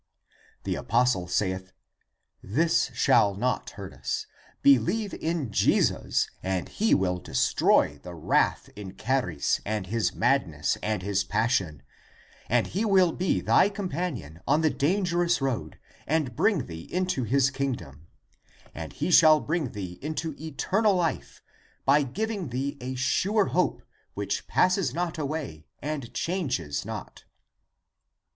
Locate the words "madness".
10.49-10.77